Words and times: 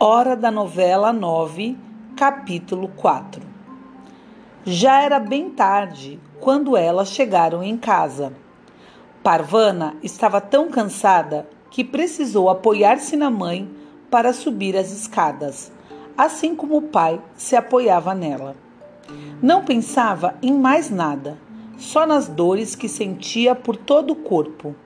Hora 0.00 0.36
da 0.36 0.48
novela 0.48 1.12
9, 1.12 1.76
capítulo 2.14 2.86
4 2.94 3.42
Já 4.64 5.02
era 5.02 5.18
bem 5.18 5.50
tarde 5.50 6.20
quando 6.38 6.76
elas 6.76 7.08
chegaram 7.08 7.64
em 7.64 7.76
casa. 7.76 8.32
Parvana 9.24 9.96
estava 10.00 10.40
tão 10.40 10.70
cansada 10.70 11.48
que 11.68 11.82
precisou 11.82 12.48
apoiar-se 12.48 13.16
na 13.16 13.28
mãe 13.28 13.68
para 14.08 14.32
subir 14.32 14.76
as 14.76 14.92
escadas, 14.92 15.72
assim 16.16 16.54
como 16.54 16.76
o 16.76 16.82
pai 16.82 17.20
se 17.34 17.56
apoiava 17.56 18.14
nela. 18.14 18.54
Não 19.42 19.64
pensava 19.64 20.36
em 20.40 20.52
mais 20.52 20.90
nada, 20.90 21.36
só 21.76 22.06
nas 22.06 22.28
dores 22.28 22.76
que 22.76 22.88
sentia 22.88 23.52
por 23.52 23.76
todo 23.76 24.12
o 24.12 24.16
corpo, 24.22 24.76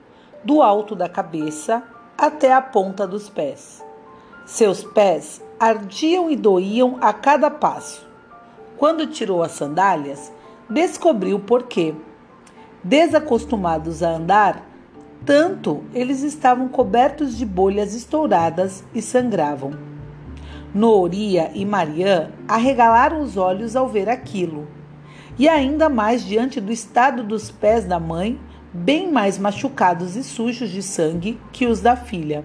do 0.43 0.63
alto 0.63 0.95
da 0.95 1.07
cabeça 1.07 1.83
até 2.17 2.53
a 2.53 2.61
ponta 2.61 3.07
dos 3.07 3.29
pés. 3.29 3.83
Seus 4.45 4.83
pés 4.83 5.41
ardiam 5.59 6.29
e 6.29 6.35
doíam 6.35 6.97
a 7.01 7.13
cada 7.13 7.49
passo. 7.49 8.05
Quando 8.77 9.07
tirou 9.07 9.41
as 9.41 9.53
sandálias, 9.53 10.31
descobriu 10.69 11.39
por 11.39 11.63
quê. 11.63 11.93
Desacostumados 12.83 14.03
a 14.03 14.09
andar, 14.09 14.67
tanto 15.25 15.83
eles 15.93 16.21
estavam 16.21 16.67
cobertos 16.67 17.37
de 17.37 17.45
bolhas 17.45 17.95
estouradas 17.95 18.83
e 18.93 19.01
sangravam. 19.01 19.71
Nooria 20.73 21.51
e 21.53 21.65
Mariã 21.65 22.31
arregalaram 22.47 23.21
os 23.21 23.37
olhos 23.37 23.75
ao 23.75 23.87
ver 23.87 24.09
aquilo, 24.09 24.67
e 25.37 25.47
ainda 25.47 25.87
mais 25.87 26.25
diante 26.25 26.59
do 26.59 26.71
estado 26.71 27.23
dos 27.23 27.49
pés 27.49 27.85
da 27.85 27.99
mãe, 27.99 28.39
bem 28.73 29.11
mais 29.11 29.37
machucados 29.37 30.15
e 30.15 30.23
sujos 30.23 30.71
de 30.71 30.81
sangue 30.81 31.39
que 31.51 31.67
os 31.67 31.79
da 31.79 31.95
filha. 31.95 32.43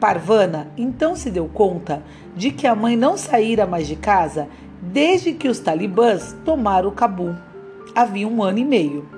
Parvana 0.00 0.72
então 0.76 1.14
se 1.14 1.30
deu 1.30 1.46
conta 1.46 2.02
de 2.34 2.50
que 2.50 2.66
a 2.66 2.74
mãe 2.74 2.96
não 2.96 3.16
saíra 3.16 3.66
mais 3.66 3.86
de 3.86 3.94
casa 3.94 4.48
desde 4.82 5.32
que 5.32 5.46
os 5.46 5.60
talibãs 5.60 6.34
tomaram 6.44 6.88
o 6.88 6.92
Cabu. 6.92 7.36
Havia 7.94 8.26
um 8.26 8.42
ano 8.42 8.58
e 8.58 8.64
meio. 8.64 9.08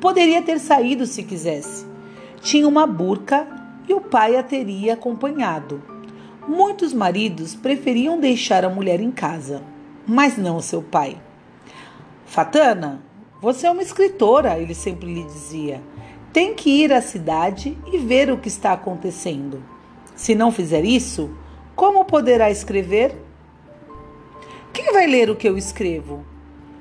Poderia 0.00 0.42
ter 0.42 0.58
saído 0.58 1.06
se 1.06 1.22
quisesse. 1.22 1.86
Tinha 2.40 2.68
uma 2.68 2.86
burca 2.86 3.46
e 3.88 3.94
o 3.94 4.00
pai 4.00 4.36
a 4.36 4.42
teria 4.42 4.94
acompanhado. 4.94 5.82
Muitos 6.46 6.92
maridos 6.92 7.54
preferiam 7.54 8.20
deixar 8.20 8.64
a 8.64 8.68
mulher 8.68 9.00
em 9.00 9.10
casa, 9.10 9.62
mas 10.06 10.36
não 10.36 10.60
seu 10.60 10.82
pai. 10.82 11.16
Fatana, 12.24 13.00
você 13.40 13.66
é 13.66 13.70
uma 13.70 13.82
escritora, 13.82 14.58
ele 14.58 14.74
sempre 14.74 15.12
lhe 15.12 15.24
dizia. 15.24 15.82
Tem 16.32 16.54
que 16.54 16.70
ir 16.70 16.92
à 16.92 17.00
cidade 17.02 17.76
e 17.92 17.98
ver 17.98 18.30
o 18.30 18.38
que 18.38 18.48
está 18.48 18.72
acontecendo. 18.72 19.62
Se 20.14 20.34
não 20.34 20.50
fizer 20.50 20.84
isso, 20.84 21.30
como 21.74 22.04
poderá 22.04 22.50
escrever? 22.50 23.14
Quem 24.72 24.92
vai 24.92 25.06
ler 25.06 25.30
o 25.30 25.36
que 25.36 25.48
eu 25.48 25.56
escrevo? 25.56 26.24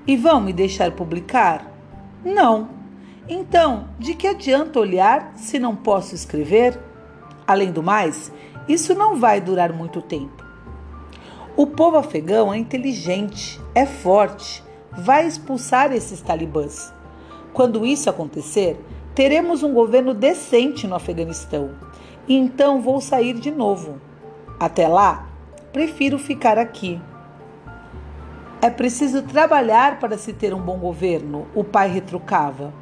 E 0.08 0.16
vão 0.16 0.39
me 0.39 0.53
deixar 0.53 0.92
publicar? 0.92 1.72
Não. 2.23 2.69
Então, 3.28 3.90
de 4.00 4.14
que 4.14 4.28
adianta 4.28 4.80
olhar 4.80 5.34
se 5.36 5.59
não 5.59 5.75
posso 5.75 6.16
escrever? 6.16 6.80
Além 7.47 7.72
do 7.72 7.84
mais, 7.84 8.31
isso 8.67 8.95
não 8.95 9.19
vai 9.19 9.42
durar 9.42 9.73
muito 9.73 10.02
tempo. 10.02 10.44
O 11.56 11.67
povo 11.67 11.97
afegão 11.97 12.53
é 12.53 12.58
inteligente, 12.58 13.62
é 13.73 13.86
forte, 13.86 14.64
vai 14.97 15.25
expulsar 15.25 15.91
esses 15.91 16.21
talibãs. 16.21 16.93
Quando 17.53 17.85
isso 17.85 18.09
acontecer, 18.09 18.79
teremos 19.13 19.63
um 19.63 19.73
governo 19.73 20.13
decente 20.13 20.88
no 20.88 20.95
Afeganistão 20.95 21.71
e 22.27 22.35
então 22.35 22.81
vou 22.81 22.99
sair 22.99 23.33
de 23.33 23.51
novo. 23.51 23.99
Até 24.59 24.88
lá, 24.88 25.27
prefiro 25.71 26.17
ficar 26.17 26.57
aqui. 26.57 27.00
É 28.61 28.69
preciso 28.69 29.22
trabalhar 29.22 30.00
para 30.00 30.17
se 30.17 30.34
ter 30.34 30.53
um 30.53 30.61
bom 30.61 30.78
governo, 30.78 31.47
o 31.53 31.63
pai 31.63 31.89
retrucava. 31.89 32.73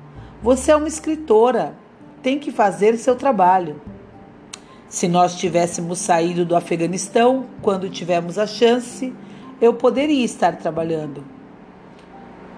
Você 0.42 0.72
é 0.72 0.76
uma 0.76 0.88
escritora, 0.88 1.76
tem 2.22 2.40
que 2.40 2.52
fazer 2.52 2.98
seu 2.98 3.16
trabalho. 3.16 3.82
Se 4.88 5.08
nós 5.08 5.36
tivéssemos 5.36 6.00
saído 6.00 6.46
do 6.46 6.56
Afeganistão 6.56 7.48
quando 7.62 7.90
tivemos 7.90 8.38
a 8.38 8.46
chance, 8.46 9.14
eu 9.60 9.74
poderia 9.74 10.24
estar 10.24 10.56
trabalhando. 10.56 11.24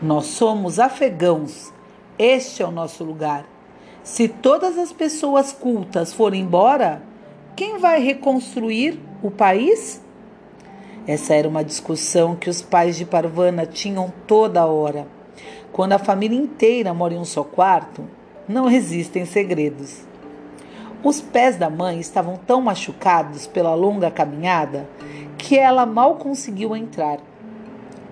Nós 0.01 0.25
somos 0.25 0.77
afegãos, 0.77 1.73
este 2.19 2.61
é 2.61 2.67
o 2.67 2.71
nosso 2.71 3.01
lugar. 3.03 3.45
Se 4.03 4.27
todas 4.27 4.77
as 4.77 4.91
pessoas 4.91 5.53
cultas 5.53 6.13
forem 6.13 6.41
embora, 6.41 7.01
quem 7.55 7.77
vai 7.77 8.01
reconstruir 8.01 8.99
o 9.23 9.31
país? 9.31 10.01
Essa 11.07 11.35
era 11.35 11.47
uma 11.47 11.63
discussão 11.63 12.35
que 12.35 12.49
os 12.49 12.61
pais 12.61 12.97
de 12.97 13.05
Parvana 13.05 13.65
tinham 13.65 14.11
toda 14.27 14.65
hora. 14.65 15.07
Quando 15.71 15.93
a 15.93 15.99
família 15.99 16.37
inteira 16.37 16.93
mora 16.93 17.13
em 17.13 17.17
um 17.17 17.25
só 17.25 17.43
quarto, 17.43 18.03
não 18.49 18.69
existem 18.69 19.25
segredos. 19.25 20.01
Os 21.01 21.21
pés 21.21 21.55
da 21.55 21.69
mãe 21.69 21.99
estavam 22.01 22.35
tão 22.35 22.61
machucados 22.61 23.47
pela 23.47 23.73
longa 23.75 24.11
caminhada 24.11 24.89
que 25.37 25.57
ela 25.57 25.85
mal 25.85 26.15
conseguiu 26.15 26.75
entrar. 26.75 27.19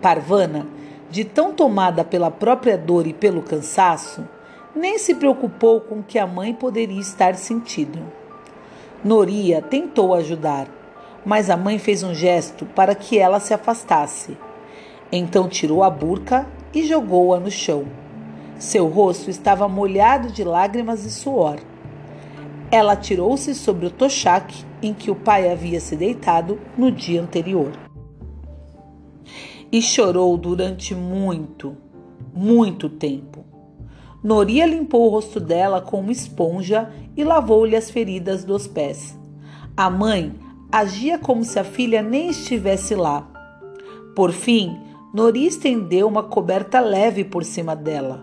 Parvana, 0.01 0.65
de 1.13 1.23
tão 1.23 1.53
tomada 1.53 2.03
pela 2.03 2.31
própria 2.31 2.75
dor 2.75 3.05
e 3.05 3.13
pelo 3.13 3.43
cansaço, 3.43 4.27
nem 4.75 4.97
se 4.97 5.13
preocupou 5.13 5.79
com 5.79 5.99
o 5.99 6.03
que 6.03 6.17
a 6.17 6.25
mãe 6.25 6.55
poderia 6.55 6.99
estar 6.99 7.35
sentindo. 7.35 7.99
Noria 9.03 9.61
tentou 9.61 10.15
ajudar, 10.15 10.67
mas 11.23 11.51
a 11.51 11.55
mãe 11.55 11.77
fez 11.77 12.01
um 12.01 12.15
gesto 12.15 12.65
para 12.65 12.95
que 12.95 13.19
ela 13.19 13.39
se 13.39 13.53
afastasse. 13.53 14.35
Então 15.11 15.47
tirou 15.47 15.83
a 15.83 15.89
burca 15.91 16.47
e 16.73 16.83
jogou-a 16.83 17.39
no 17.39 17.51
chão. 17.51 17.85
Seu 18.57 18.87
rosto 18.87 19.29
estava 19.29 19.67
molhado 19.67 20.31
de 20.31 20.43
lágrimas 20.43 21.05
e 21.05 21.11
suor. 21.11 21.59
Ela 22.71 22.95
tirou-se 22.95 23.53
sobre 23.53 23.85
o 23.85 23.91
tochaque 23.91 24.65
em 24.81 24.95
que 24.95 25.11
o 25.11 25.15
pai 25.15 25.51
havia 25.51 25.79
se 25.79 25.95
deitado 25.95 26.59
no 26.75 26.91
dia 26.91 27.21
anterior. 27.21 27.92
E 29.73 29.81
chorou 29.81 30.37
durante 30.37 30.93
muito, 30.93 31.75
muito 32.31 32.87
tempo. 32.87 33.43
Noria 34.23 34.67
limpou 34.67 35.07
o 35.07 35.09
rosto 35.09 35.39
dela 35.39 35.81
com 35.81 35.99
uma 35.99 36.11
esponja 36.11 36.93
e 37.17 37.23
lavou-lhe 37.23 37.75
as 37.75 37.89
feridas 37.89 38.43
dos 38.43 38.67
pés. 38.67 39.17
A 39.75 39.89
mãe 39.89 40.31
agia 40.71 41.17
como 41.17 41.43
se 41.43 41.57
a 41.57 41.63
filha 41.63 42.03
nem 42.03 42.29
estivesse 42.29 42.93
lá. 42.93 43.27
Por 44.15 44.31
fim, 44.31 44.79
Noria 45.11 45.47
estendeu 45.47 46.07
uma 46.07 46.21
coberta 46.21 46.79
leve 46.79 47.23
por 47.23 47.43
cima 47.43 47.75
dela. 47.75 48.21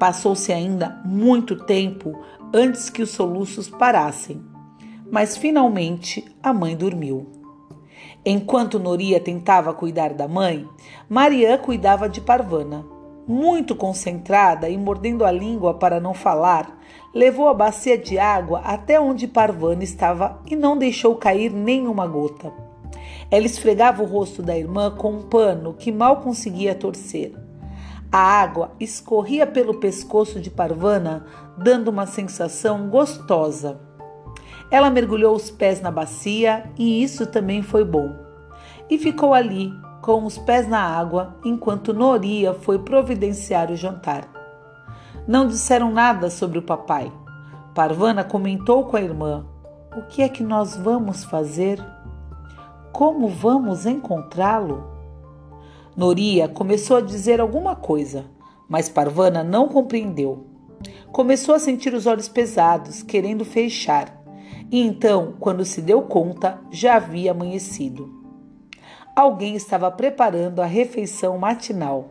Passou-se 0.00 0.52
ainda 0.52 1.00
muito 1.04 1.54
tempo 1.64 2.18
antes 2.52 2.90
que 2.90 3.02
os 3.02 3.10
soluços 3.10 3.68
parassem, 3.68 4.42
mas 5.12 5.36
finalmente 5.36 6.24
a 6.42 6.52
mãe 6.52 6.76
dormiu. 6.76 7.41
Enquanto 8.24 8.78
Noria 8.78 9.18
tentava 9.18 9.74
cuidar 9.74 10.14
da 10.14 10.28
mãe, 10.28 10.68
Mariã 11.08 11.58
cuidava 11.58 12.08
de 12.08 12.20
Parvana. 12.20 12.86
Muito 13.26 13.74
concentrada 13.74 14.68
e 14.68 14.78
mordendo 14.78 15.24
a 15.24 15.32
língua 15.32 15.74
para 15.74 15.98
não 15.98 16.14
falar, 16.14 16.80
levou 17.12 17.48
a 17.48 17.54
bacia 17.54 17.98
de 17.98 18.20
água 18.20 18.60
até 18.60 19.00
onde 19.00 19.26
Parvana 19.26 19.82
estava 19.82 20.40
e 20.48 20.54
não 20.54 20.78
deixou 20.78 21.16
cair 21.16 21.52
nenhuma 21.52 22.06
gota. 22.06 22.52
Ela 23.28 23.46
esfregava 23.46 24.04
o 24.04 24.06
rosto 24.06 24.40
da 24.40 24.56
irmã 24.56 24.90
com 24.90 25.14
um 25.14 25.22
pano 25.22 25.74
que 25.74 25.90
mal 25.90 26.18
conseguia 26.18 26.76
torcer. 26.76 27.34
A 28.12 28.18
água 28.18 28.70
escorria 28.78 29.48
pelo 29.48 29.80
pescoço 29.80 30.38
de 30.38 30.50
Parvana, 30.50 31.24
dando 31.58 31.88
uma 31.88 32.06
sensação 32.06 32.88
gostosa. 32.88 33.80
Ela 34.72 34.88
mergulhou 34.88 35.36
os 35.36 35.50
pés 35.50 35.82
na 35.82 35.90
bacia 35.90 36.64
e 36.78 37.02
isso 37.02 37.26
também 37.26 37.60
foi 37.60 37.84
bom. 37.84 38.10
E 38.88 38.96
ficou 38.96 39.34
ali, 39.34 39.70
com 40.00 40.24
os 40.24 40.38
pés 40.38 40.66
na 40.66 40.80
água 40.80 41.36
enquanto 41.44 41.92
Noria 41.92 42.54
foi 42.54 42.78
providenciar 42.78 43.70
o 43.70 43.76
jantar. 43.76 44.26
Não 45.28 45.46
disseram 45.46 45.92
nada 45.92 46.30
sobre 46.30 46.58
o 46.58 46.62
papai. 46.62 47.12
Parvana 47.74 48.24
comentou 48.24 48.86
com 48.86 48.96
a 48.96 49.02
irmã: 49.02 49.44
O 49.94 50.02
que 50.08 50.22
é 50.22 50.28
que 50.30 50.42
nós 50.42 50.74
vamos 50.74 51.22
fazer? 51.22 51.78
Como 52.92 53.28
vamos 53.28 53.84
encontrá-lo? 53.84 54.90
Noria 55.94 56.48
começou 56.48 56.96
a 56.96 57.02
dizer 57.02 57.42
alguma 57.42 57.76
coisa, 57.76 58.24
mas 58.66 58.88
Parvana 58.88 59.44
não 59.44 59.68
compreendeu. 59.68 60.46
Começou 61.12 61.54
a 61.54 61.58
sentir 61.58 61.92
os 61.92 62.06
olhos 62.06 62.26
pesados, 62.26 63.02
querendo 63.02 63.44
fechar. 63.44 64.21
E 64.72 64.80
então, 64.80 65.34
quando 65.38 65.66
se 65.66 65.82
deu 65.82 66.00
conta, 66.00 66.58
já 66.70 66.96
havia 66.96 67.32
amanhecido. 67.32 68.10
Alguém 69.14 69.54
estava 69.54 69.90
preparando 69.90 70.62
a 70.62 70.64
refeição 70.64 71.36
matinal. 71.36 72.08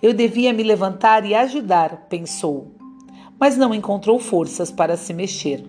Eu 0.00 0.14
devia 0.14 0.52
me 0.52 0.62
levantar 0.62 1.26
e 1.26 1.34
ajudar, 1.34 2.06
pensou, 2.08 2.68
mas 3.40 3.56
não 3.56 3.74
encontrou 3.74 4.20
forças 4.20 4.70
para 4.70 4.96
se 4.96 5.12
mexer. 5.12 5.66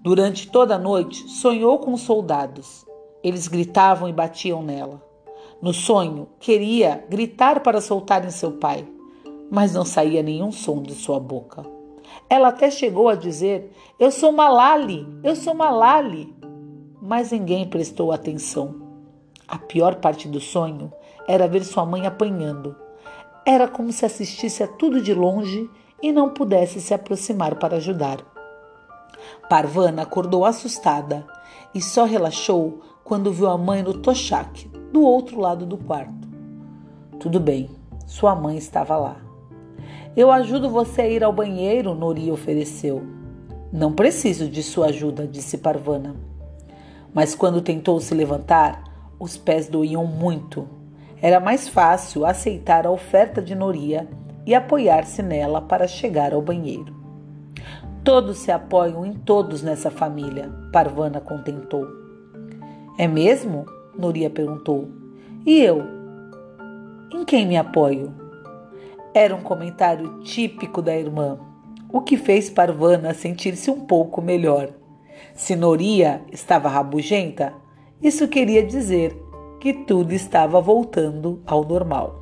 Durante 0.00 0.48
toda 0.48 0.76
a 0.76 0.78
noite, 0.78 1.28
sonhou 1.28 1.80
com 1.80 1.96
soldados. 1.96 2.86
Eles 3.24 3.48
gritavam 3.48 4.08
e 4.08 4.12
batiam 4.12 4.62
nela. 4.62 5.02
No 5.60 5.74
sonho, 5.74 6.28
queria 6.38 7.04
gritar 7.10 7.58
para 7.58 7.80
soltarem 7.80 8.30
seu 8.30 8.52
pai, 8.52 8.86
mas 9.50 9.74
não 9.74 9.84
saía 9.84 10.22
nenhum 10.22 10.52
som 10.52 10.80
de 10.80 10.94
sua 10.94 11.18
boca. 11.18 11.81
Ela 12.28 12.48
até 12.48 12.70
chegou 12.70 13.08
a 13.08 13.14
dizer: 13.14 13.72
Eu 13.98 14.10
sou 14.10 14.32
Malali, 14.32 15.06
eu 15.22 15.36
sou 15.36 15.54
Malali. 15.54 16.34
Mas 17.00 17.32
ninguém 17.32 17.68
prestou 17.68 18.12
atenção. 18.12 18.80
A 19.48 19.58
pior 19.58 19.96
parte 19.96 20.28
do 20.28 20.40
sonho 20.40 20.92
era 21.28 21.48
ver 21.48 21.64
sua 21.64 21.84
mãe 21.84 22.06
apanhando. 22.06 22.76
Era 23.44 23.66
como 23.66 23.92
se 23.92 24.04
assistisse 24.06 24.62
a 24.62 24.68
tudo 24.68 25.00
de 25.00 25.12
longe 25.12 25.68
e 26.00 26.12
não 26.12 26.30
pudesse 26.30 26.80
se 26.80 26.94
aproximar 26.94 27.56
para 27.56 27.76
ajudar. 27.76 28.18
Parvana 29.48 30.02
acordou 30.02 30.44
assustada 30.44 31.26
e 31.74 31.80
só 31.80 32.04
relaxou 32.04 32.80
quando 33.04 33.32
viu 33.32 33.48
a 33.48 33.58
mãe 33.58 33.82
no 33.82 33.94
tochaque, 33.94 34.68
do 34.92 35.02
outro 35.02 35.40
lado 35.40 35.66
do 35.66 35.76
quarto. 35.76 36.28
Tudo 37.18 37.38
bem, 37.38 37.70
sua 38.06 38.34
mãe 38.34 38.56
estava 38.56 38.96
lá. 38.96 39.16
Eu 40.14 40.30
ajudo 40.30 40.68
você 40.68 41.02
a 41.02 41.08
ir 41.08 41.24
ao 41.24 41.32
banheiro, 41.32 41.94
Nori 41.94 42.30
ofereceu. 42.30 43.02
Não 43.72 43.92
preciso 43.92 44.46
de 44.46 44.62
sua 44.62 44.86
ajuda, 44.86 45.26
disse 45.26 45.56
Parvana. 45.56 46.14
Mas 47.14 47.34
quando 47.34 47.62
tentou 47.62 47.98
se 47.98 48.14
levantar, 48.14 48.84
os 49.18 49.38
pés 49.38 49.68
doíam 49.68 50.04
muito. 50.04 50.68
Era 51.20 51.40
mais 51.40 51.66
fácil 51.66 52.26
aceitar 52.26 52.86
a 52.86 52.90
oferta 52.90 53.40
de 53.40 53.54
Noria 53.54 54.06
e 54.44 54.54
apoiar-se 54.54 55.22
nela 55.22 55.62
para 55.62 55.88
chegar 55.88 56.34
ao 56.34 56.42
banheiro. 56.42 56.94
Todos 58.04 58.38
se 58.38 58.50
apoiam 58.50 59.06
em 59.06 59.14
todos 59.14 59.62
nessa 59.62 59.90
família, 59.90 60.50
Parvana 60.72 61.20
contentou. 61.20 61.86
É 62.98 63.06
mesmo? 63.06 63.64
Noria 63.96 64.28
perguntou. 64.28 64.88
E 65.46 65.60
eu? 65.60 65.82
Em 67.14 67.24
quem 67.24 67.46
me 67.46 67.56
apoio? 67.56 68.21
Era 69.14 69.34
um 69.36 69.42
comentário 69.42 70.20
típico 70.20 70.80
da 70.80 70.96
irmã, 70.96 71.38
o 71.92 72.00
que 72.00 72.16
fez 72.16 72.48
Parvana 72.48 73.12
sentir-se 73.12 73.70
um 73.70 73.80
pouco 73.80 74.22
melhor. 74.22 74.70
Se 75.34 75.54
Noria 75.54 76.22
estava 76.32 76.68
rabugenta, 76.68 77.52
isso 78.02 78.26
queria 78.26 78.64
dizer 78.64 79.14
que 79.60 79.74
tudo 79.74 80.12
estava 80.12 80.60
voltando 80.62 81.42
ao 81.46 81.62
normal. 81.62 82.21